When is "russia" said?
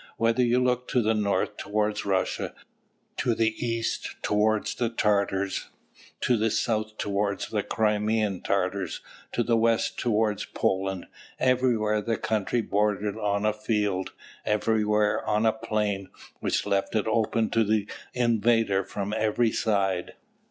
2.07-2.55